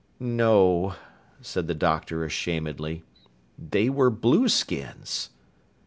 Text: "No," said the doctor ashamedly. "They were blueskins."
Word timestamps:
"No," 0.19 0.95
said 1.41 1.67
the 1.67 1.75
doctor 1.75 2.25
ashamedly. 2.25 3.03
"They 3.59 3.87
were 3.87 4.09
blueskins." 4.09 5.29